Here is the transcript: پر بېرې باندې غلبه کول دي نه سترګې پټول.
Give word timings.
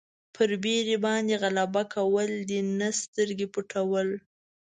پر 0.35 0.49
بېرې 0.63 0.97
باندې 1.05 1.33
غلبه 1.43 1.83
کول 1.95 2.31
دي 2.49 2.59
نه 2.79 2.89
سترګې 3.01 3.47
پټول. 3.53 4.09